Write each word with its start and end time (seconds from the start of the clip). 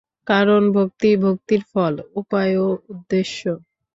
কারণ 0.27 0.61
ভক্তিই 0.77 1.17
ভক্তির 1.25 1.61
ফল, 1.71 1.93
উপায় 2.21 2.53
ও 2.59 2.77
উদ্দেশ্য। 2.91 3.41